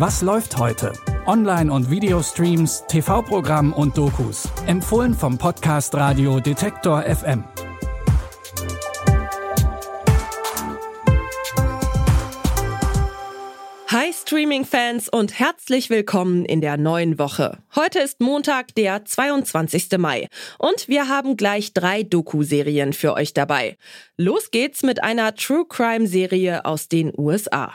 Was 0.00 0.22
läuft 0.22 0.56
heute? 0.56 0.94
Online- 1.26 1.70
und 1.70 1.90
Videostreams, 1.90 2.84
TV-Programm 2.88 3.74
und 3.74 3.98
Dokus. 3.98 4.48
Empfohlen 4.66 5.12
vom 5.12 5.36
Podcast 5.36 5.94
Radio 5.94 6.40
Detektor 6.40 7.02
FM. 7.02 7.44
Hi 13.88 14.10
Streaming-Fans 14.10 15.10
und 15.10 15.38
herzlich 15.38 15.90
willkommen 15.90 16.46
in 16.46 16.62
der 16.62 16.78
neuen 16.78 17.18
Woche. 17.18 17.58
Heute 17.76 17.98
ist 17.98 18.22
Montag, 18.22 18.74
der 18.76 19.04
22. 19.04 19.98
Mai 19.98 20.28
und 20.58 20.88
wir 20.88 21.08
haben 21.08 21.36
gleich 21.36 21.74
drei 21.74 22.04
Doku-Serien 22.04 22.94
für 22.94 23.12
euch 23.12 23.34
dabei. 23.34 23.76
Los 24.16 24.50
geht's 24.50 24.82
mit 24.82 25.02
einer 25.02 25.34
True 25.34 25.66
Crime-Serie 25.68 26.64
aus 26.64 26.88
den 26.88 27.12
USA. 27.14 27.74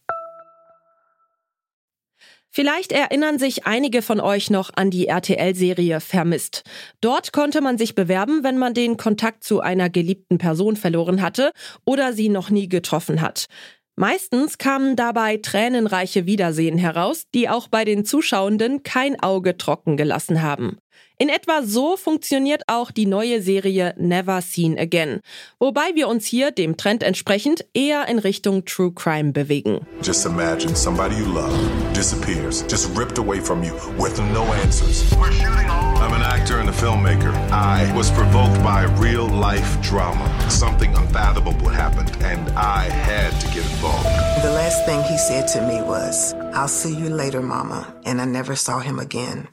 Vielleicht 2.53 2.91
erinnern 2.91 3.39
sich 3.39 3.65
einige 3.65 4.01
von 4.01 4.19
euch 4.19 4.49
noch 4.49 4.71
an 4.75 4.89
die 4.89 5.07
RTL-Serie 5.07 6.01
Vermisst. 6.01 6.63
Dort 6.99 7.31
konnte 7.31 7.61
man 7.61 7.77
sich 7.77 7.95
bewerben, 7.95 8.43
wenn 8.43 8.57
man 8.57 8.73
den 8.73 8.97
Kontakt 8.97 9.45
zu 9.45 9.61
einer 9.61 9.89
geliebten 9.89 10.37
Person 10.37 10.75
verloren 10.75 11.21
hatte 11.21 11.51
oder 11.85 12.11
sie 12.11 12.27
noch 12.27 12.49
nie 12.49 12.67
getroffen 12.67 13.21
hat. 13.21 13.47
Meistens 13.95 14.57
kamen 14.57 14.95
dabei 14.95 15.37
tränenreiche 15.37 16.25
Wiedersehen 16.25 16.77
heraus, 16.77 17.23
die 17.33 17.49
auch 17.49 17.67
bei 17.67 17.85
den 17.85 18.05
Zuschauenden 18.05 18.83
kein 18.83 19.19
Auge 19.21 19.57
trocken 19.57 19.97
gelassen 19.97 20.41
haben. 20.41 20.77
In 21.17 21.29
etwa 21.29 21.61
so 21.61 21.97
funktioniert 21.97 22.63
auch 22.65 22.89
die 22.89 23.05
neue 23.05 23.43
Serie 23.43 23.93
Never 23.97 24.41
Seen 24.41 24.79
Again, 24.79 25.19
wobei 25.59 25.91
wir 25.93 26.07
uns 26.07 26.25
hier 26.25 26.49
dem 26.49 26.77
Trend 26.77 27.03
entsprechend 27.03 27.63
eher 27.75 28.07
in 28.07 28.17
Richtung 28.17 28.65
True 28.65 28.91
Crime 28.91 29.31
bewegen. 29.31 29.85
Just 30.01 30.25
imagine 30.25 30.75
somebody 30.75 31.15
you 31.17 31.25
love 31.25 31.53
disappears, 31.93 32.65
just 32.67 32.89
ripped 32.97 33.19
away 33.19 33.39
from 33.39 33.61
you 33.61 33.73
with 33.99 34.17
no 34.33 34.43
answers. 34.63 35.05
We're 35.11 35.31
shooting 35.31 35.69
all 35.69 35.97
I'm 36.01 36.13
an 36.13 36.23
actor 36.23 36.59
and 36.59 36.69
a 36.69 36.73
filmmaker. 36.73 37.31
I 37.71 37.89
was 37.95 38.11
provoked 38.11 38.61
by 38.61 38.83
real 38.99 39.25
life 39.29 39.81
drama. 39.81 40.27
Something 40.49 40.93
unfathomable 40.93 41.69
happened 41.69 42.11
and 42.21 42.49
I 42.49 42.89
had 42.89 43.31
to 43.39 43.47
get 43.47 43.63
involved. 43.63 44.03
The 44.43 44.51
last 44.51 44.85
thing 44.85 45.01
he 45.03 45.17
said 45.17 45.47
to 45.53 45.65
me 45.65 45.81
was, 45.81 46.33
I'll 46.53 46.67
see 46.67 46.93
you 46.93 47.07
later, 47.07 47.41
mama. 47.41 47.95
And 48.03 48.19
I 48.19 48.25
never 48.25 48.57
saw 48.57 48.79
him 48.79 48.99
again. 48.99 49.47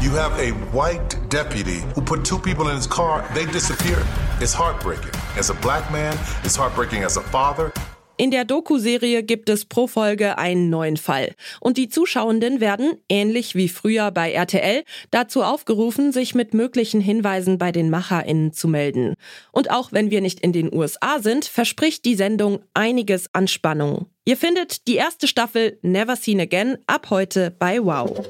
You 0.00 0.10
have 0.12 0.38
a 0.38 0.52
white 0.70 1.18
deputy 1.30 1.80
who 1.96 2.00
put 2.00 2.24
two 2.24 2.38
people 2.38 2.68
in 2.68 2.76
his 2.76 2.86
car, 2.86 3.28
they 3.34 3.44
disappeared. 3.46 4.06
It's 4.40 4.52
heartbreaking. 4.52 5.10
As 5.36 5.50
a 5.50 5.54
black 5.54 5.90
man, 5.90 6.16
it's 6.44 6.54
heartbreaking 6.54 7.02
as 7.02 7.16
a 7.16 7.22
father. 7.22 7.72
In 8.22 8.30
der 8.30 8.44
Doku-Serie 8.44 9.24
gibt 9.24 9.48
es 9.48 9.64
pro 9.64 9.88
Folge 9.88 10.38
einen 10.38 10.70
neuen 10.70 10.96
Fall. 10.96 11.34
Und 11.58 11.76
die 11.76 11.88
Zuschauenden 11.88 12.60
werden, 12.60 12.92
ähnlich 13.08 13.56
wie 13.56 13.68
früher 13.68 14.12
bei 14.12 14.30
RTL, 14.30 14.84
dazu 15.10 15.42
aufgerufen, 15.42 16.12
sich 16.12 16.32
mit 16.32 16.54
möglichen 16.54 17.00
Hinweisen 17.00 17.58
bei 17.58 17.72
den 17.72 17.90
MacherInnen 17.90 18.52
zu 18.52 18.68
melden. 18.68 19.14
Und 19.50 19.72
auch 19.72 19.90
wenn 19.90 20.12
wir 20.12 20.20
nicht 20.20 20.38
in 20.38 20.52
den 20.52 20.72
USA 20.72 21.18
sind, 21.18 21.46
verspricht 21.46 22.04
die 22.04 22.14
Sendung 22.14 22.60
einiges 22.74 23.28
an 23.32 23.48
Spannung. 23.48 24.06
Ihr 24.24 24.36
findet 24.36 24.86
die 24.86 24.94
erste 24.94 25.26
Staffel 25.26 25.80
Never 25.82 26.14
Seen 26.14 26.38
Again 26.38 26.78
ab 26.86 27.10
heute 27.10 27.50
bei 27.50 27.84
Wow. 27.84 28.24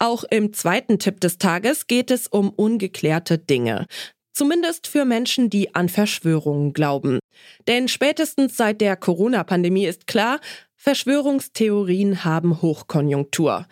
Auch 0.00 0.24
im 0.24 0.52
zweiten 0.52 0.98
Tipp 0.98 1.20
des 1.20 1.38
Tages 1.38 1.86
geht 1.86 2.10
es 2.10 2.26
um 2.26 2.50
ungeklärte 2.50 3.38
Dinge. 3.38 3.86
Zumindest 4.32 4.88
für 4.88 5.04
Menschen, 5.04 5.48
die 5.48 5.76
an 5.76 5.88
Verschwörungen 5.88 6.72
glauben. 6.72 7.20
Denn 7.66 7.88
spätestens 7.88 8.56
seit 8.56 8.80
der 8.80 8.96
Corona-Pandemie 8.96 9.86
ist 9.86 10.06
klar, 10.06 10.40
Verschwörungstheorien 10.76 12.24
haben 12.24 12.60
Hochkonjunktur. 12.60 13.66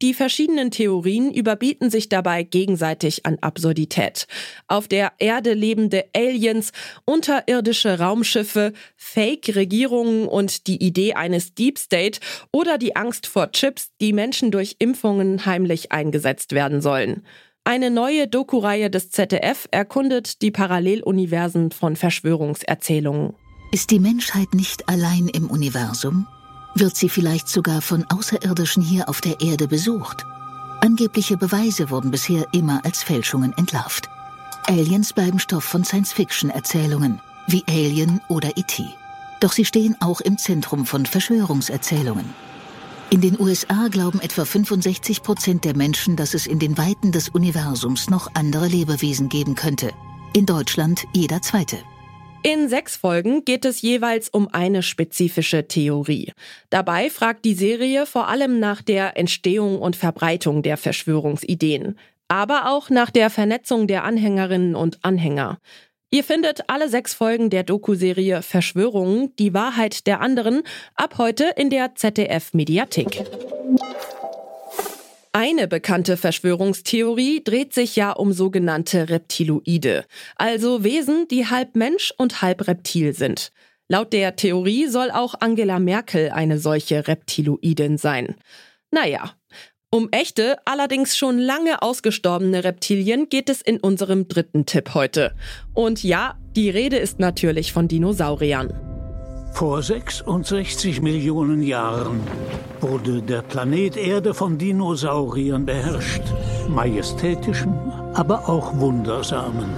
Die 0.00 0.14
verschiedenen 0.14 0.70
Theorien 0.70 1.32
überbieten 1.32 1.90
sich 1.90 2.08
dabei 2.08 2.44
gegenseitig 2.44 3.26
an 3.26 3.38
Absurdität. 3.40 4.28
Auf 4.68 4.86
der 4.86 5.12
Erde 5.18 5.54
lebende 5.54 6.04
Aliens, 6.14 6.70
unterirdische 7.04 7.98
Raumschiffe, 7.98 8.74
Fake-Regierungen 8.96 10.28
und 10.28 10.68
die 10.68 10.80
Idee 10.84 11.14
eines 11.14 11.54
Deep 11.54 11.78
State 11.78 12.20
oder 12.52 12.78
die 12.78 12.94
Angst 12.94 13.26
vor 13.26 13.50
Chips, 13.50 13.90
die 14.00 14.12
Menschen 14.12 14.52
durch 14.52 14.76
Impfungen 14.78 15.46
heimlich 15.46 15.90
eingesetzt 15.90 16.52
werden 16.52 16.80
sollen. 16.80 17.24
Eine 17.68 17.90
neue 17.90 18.26
Doku-Reihe 18.28 18.88
des 18.88 19.10
ZDF 19.10 19.68
erkundet 19.70 20.40
die 20.40 20.50
Paralleluniversen 20.50 21.70
von 21.70 21.96
Verschwörungserzählungen. 21.96 23.34
Ist 23.72 23.90
die 23.90 23.98
Menschheit 23.98 24.54
nicht 24.54 24.88
allein 24.88 25.28
im 25.28 25.50
Universum? 25.50 26.26
Wird 26.74 26.96
sie 26.96 27.10
vielleicht 27.10 27.46
sogar 27.46 27.82
von 27.82 28.06
Außerirdischen 28.08 28.82
hier 28.82 29.10
auf 29.10 29.20
der 29.20 29.42
Erde 29.42 29.68
besucht? 29.68 30.24
Angebliche 30.80 31.36
Beweise 31.36 31.90
wurden 31.90 32.10
bisher 32.10 32.46
immer 32.52 32.82
als 32.86 33.02
Fälschungen 33.02 33.52
entlarvt. 33.58 34.08
Aliens 34.66 35.12
bleiben 35.12 35.38
Stoff 35.38 35.64
von 35.64 35.84
Science-Fiction-Erzählungen, 35.84 37.20
wie 37.48 37.64
Alien 37.68 38.22
oder 38.30 38.48
E.T. 38.56 38.82
Doch 39.40 39.52
sie 39.52 39.66
stehen 39.66 39.94
auch 40.00 40.22
im 40.22 40.38
Zentrum 40.38 40.86
von 40.86 41.04
Verschwörungserzählungen. 41.04 42.47
In 43.10 43.22
den 43.22 43.40
USA 43.40 43.88
glauben 43.88 44.20
etwa 44.20 44.44
65 44.44 45.22
Prozent 45.22 45.64
der 45.64 45.74
Menschen, 45.74 46.14
dass 46.14 46.34
es 46.34 46.46
in 46.46 46.58
den 46.58 46.76
Weiten 46.76 47.10
des 47.10 47.30
Universums 47.30 48.10
noch 48.10 48.34
andere 48.34 48.66
Lebewesen 48.66 49.30
geben 49.30 49.54
könnte. 49.54 49.92
In 50.34 50.44
Deutschland 50.44 51.04
jeder 51.14 51.40
zweite. 51.40 51.78
In 52.42 52.68
sechs 52.68 52.96
Folgen 52.96 53.46
geht 53.46 53.64
es 53.64 53.80
jeweils 53.80 54.28
um 54.28 54.48
eine 54.52 54.82
spezifische 54.82 55.66
Theorie. 55.66 56.32
Dabei 56.68 57.08
fragt 57.08 57.46
die 57.46 57.54
Serie 57.54 58.04
vor 58.04 58.28
allem 58.28 58.60
nach 58.60 58.82
der 58.82 59.16
Entstehung 59.16 59.80
und 59.80 59.96
Verbreitung 59.96 60.62
der 60.62 60.76
Verschwörungsideen, 60.76 61.98
aber 62.28 62.70
auch 62.70 62.90
nach 62.90 63.10
der 63.10 63.30
Vernetzung 63.30 63.86
der 63.86 64.04
Anhängerinnen 64.04 64.76
und 64.76 65.02
Anhänger. 65.02 65.58
Ihr 66.10 66.24
findet 66.24 66.62
alle 66.68 66.88
sechs 66.88 67.12
Folgen 67.12 67.50
der 67.50 67.64
Doku-Serie 67.64 68.40
Verschwörungen, 68.40 69.36
die 69.36 69.52
Wahrheit 69.52 70.06
der 70.06 70.20
anderen, 70.22 70.62
ab 70.94 71.18
heute 71.18 71.50
in 71.56 71.68
der 71.68 71.94
ZDF-Mediathek. 71.96 73.24
Eine 75.32 75.68
bekannte 75.68 76.16
Verschwörungstheorie 76.16 77.44
dreht 77.44 77.74
sich 77.74 77.94
ja 77.94 78.12
um 78.12 78.32
sogenannte 78.32 79.10
Reptiloide, 79.10 80.06
also 80.36 80.82
Wesen, 80.82 81.28
die 81.28 81.46
halb 81.46 81.76
Mensch 81.76 82.14
und 82.16 82.40
halb 82.40 82.66
Reptil 82.66 83.12
sind. 83.12 83.52
Laut 83.88 84.14
der 84.14 84.34
Theorie 84.34 84.86
soll 84.86 85.10
auch 85.10 85.34
Angela 85.40 85.78
Merkel 85.78 86.30
eine 86.30 86.58
solche 86.58 87.06
Reptiloidin 87.06 87.98
sein. 87.98 88.34
Naja, 88.90 89.34
um 89.90 90.08
echte, 90.10 90.56
allerdings 90.64 91.16
schon 91.16 91.38
lange 91.38 91.80
ausgestorbene 91.80 92.62
Reptilien 92.62 93.28
geht 93.28 93.48
es 93.48 93.62
in 93.62 93.78
unserem 93.78 94.28
dritten 94.28 94.66
Tipp 94.66 94.92
heute. 94.94 95.34
Und 95.72 96.02
ja, 96.02 96.34
die 96.54 96.68
Rede 96.68 96.98
ist 96.98 97.18
natürlich 97.18 97.72
von 97.72 97.88
Dinosauriern. 97.88 98.72
Vor 99.54 99.82
66 99.82 101.00
Millionen 101.00 101.62
Jahren 101.62 102.20
wurde 102.80 103.22
der 103.22 103.42
Planet 103.42 103.96
Erde 103.96 104.34
von 104.34 104.58
Dinosauriern 104.58 105.64
beherrscht. 105.64 106.22
Majestätischen, 106.68 107.72
aber 108.14 108.48
auch 108.48 108.78
wundersamen. 108.78 109.70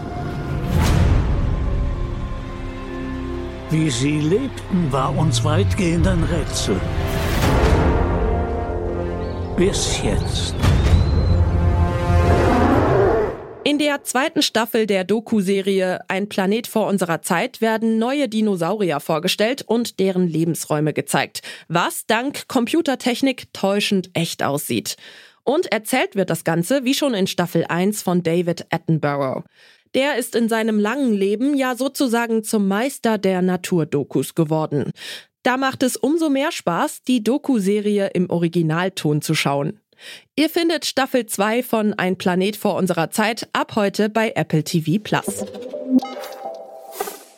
Wie 3.71 3.89
sie 3.89 4.19
lebten, 4.21 4.91
war 4.91 5.17
uns 5.17 5.45
weitgehend 5.45 6.09
ein 6.09 6.25
Rätsel. 6.25 6.81
Bis 9.61 10.01
jetzt. 10.03 10.55
In 13.63 13.79
der 13.79 14.03
zweiten 14.05 14.41
Staffel 14.41 14.87
der 14.87 15.05
Doku-Serie 15.05 16.01
Ein 16.09 16.31
Planet 16.31 16.67
vor 16.67 16.87
unserer 16.87 17.21
Zeit 17.21 17.61
werden 17.61 17.99
neue 17.99 18.31
Dinosaurier 18.31 19.01
vorgestellt 19.01 19.61
und 19.67 20.01
deren 20.01 20.27
Lebensräume 20.27 20.95
gezeigt, 20.95 21.43
was 21.69 22.07
dank 22.07 22.49
Computertechnik 22.49 23.53
täuschend 23.53 24.09
echt 24.15 24.43
aussieht. 24.43 24.97
Und 25.45 25.71
erzählt 25.71 26.17
wird 26.17 26.31
das 26.31 26.45
Ganze 26.45 26.87
wie 26.87 26.95
schon 26.95 27.13
in 27.13 27.27
Staffel 27.27 27.67
1 27.69 28.01
von 28.01 28.23
David 28.23 28.65
Attenborough. 28.71 29.45
Der 29.95 30.17
ist 30.17 30.37
in 30.37 30.49
seinem 30.49 30.79
langen 30.79 31.13
Leben 31.13 31.55
ja 31.55 31.75
sozusagen 31.77 32.45
zum 32.45 32.67
Meister 32.67 33.19
der 33.19 33.43
Naturdokus 33.43 34.35
geworden. 34.35 34.93
Da 35.43 35.57
macht 35.57 35.83
es 35.83 35.97
umso 35.97 36.29
mehr 36.29 36.53
Spaß, 36.53 37.03
die 37.03 37.25
Doku-Serie 37.25 38.09
im 38.09 38.29
Originalton 38.29 39.23
zu 39.23 39.35
schauen. 39.35 39.81
Ihr 40.37 40.51
findet 40.51 40.87
Staffel 40.87 41.27
2 41.27 41.63
von 41.63 41.95
Ein 41.95 42.17
Planet 42.17 42.57
vor 42.57 42.77
unserer 42.77 43.11
Zeit 43.11 43.49
ab 43.53 43.77
heute 43.77 44.09
bei 44.09 44.33
Apple 44.35 44.65
TV 44.65 45.03
Plus. 45.03 45.45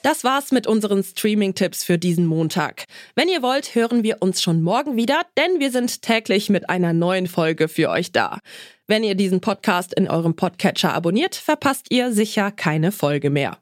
Das 0.02 0.24
war's 0.24 0.50
mit 0.50 0.66
unseren 0.66 1.04
Streaming-Tipps 1.04 1.84
für 1.84 1.96
diesen 1.96 2.26
Montag. 2.26 2.86
Wenn 3.14 3.28
ihr 3.28 3.40
wollt, 3.40 3.76
hören 3.76 4.02
wir 4.02 4.16
uns 4.20 4.42
schon 4.42 4.60
morgen 4.60 4.96
wieder, 4.96 5.20
denn 5.38 5.60
wir 5.60 5.70
sind 5.70 6.02
täglich 6.02 6.50
mit 6.50 6.68
einer 6.68 6.92
neuen 6.92 7.28
Folge 7.28 7.68
für 7.68 7.88
euch 7.88 8.10
da. 8.10 8.40
Wenn 8.88 9.04
ihr 9.04 9.14
diesen 9.14 9.40
Podcast 9.40 9.94
in 9.94 10.08
eurem 10.08 10.34
Podcatcher 10.34 10.92
abonniert, 10.92 11.36
verpasst 11.36 11.86
ihr 11.90 12.12
sicher 12.12 12.50
keine 12.50 12.90
Folge 12.90 13.30
mehr. 13.30 13.58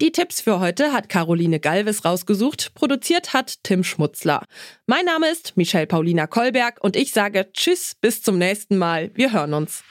Die 0.00 0.12
Tipps 0.12 0.40
für 0.40 0.60
heute 0.60 0.92
hat 0.92 1.08
Caroline 1.08 1.60
Galvis 1.60 2.04
rausgesucht, 2.04 2.74
produziert 2.74 3.32
hat 3.32 3.62
Tim 3.62 3.84
Schmutzler. 3.84 4.44
Mein 4.86 5.04
Name 5.04 5.28
ist 5.30 5.56
Michelle 5.56 5.86
Paulina 5.86 6.26
Kolberg 6.26 6.82
und 6.82 6.96
ich 6.96 7.12
sage 7.12 7.48
Tschüss, 7.52 7.94
bis 8.00 8.22
zum 8.22 8.38
nächsten 8.38 8.76
Mal. 8.78 9.10
Wir 9.14 9.32
hören 9.32 9.54
uns. 9.54 9.82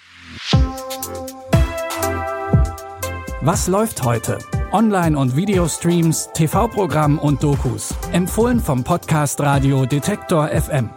Was 3.41 3.67
läuft 3.67 4.03
heute? 4.03 4.39
Online- 4.71 5.17
und 5.17 5.35
Videostreams, 5.35 6.29
TV-Programm 6.33 7.19
und 7.19 7.43
Dokus. 7.43 7.93
Empfohlen 8.11 8.59
vom 8.59 8.83
Podcast 8.83 9.39
Radio 9.41 9.85
Detektor 9.85 10.47
FM. 10.47 10.89